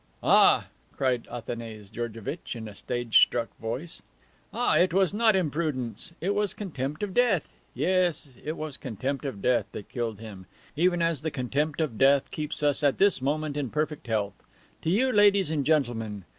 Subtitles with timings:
[0.23, 4.01] "Ah," cried Athanase Georgevitch, in a stage struck voice,
[4.51, 6.11] "Ah, it was not imprudence!
[6.19, 7.55] It was contempt of death!
[7.75, 10.47] Yes, it was contempt of death that killed him!
[10.75, 14.33] Even as the contempt of death keeps us, at this moment, in perfect health.
[14.81, 16.25] To you, ladies and gentlemen!